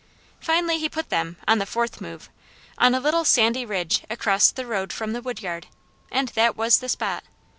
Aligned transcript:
Finally, 0.39 0.79
he 0.79 0.89
put 0.89 1.09
them, 1.09 1.37
on 1.47 1.59
the 1.59 1.65
fourth 1.67 2.01
move, 2.01 2.27
on 2.79 2.95
a 2.95 2.99
little 2.99 3.23
sandy 3.23 3.63
ridge 3.67 4.03
across 4.09 4.49
the 4.49 4.65
road 4.65 4.91
from 4.91 5.13
the 5.13 5.21
wood 5.21 5.43
yard, 5.43 5.67
and 6.11 6.29
that 6.29 6.57
was 6.57 6.79
the 6.79 6.89
spot. 6.89 7.23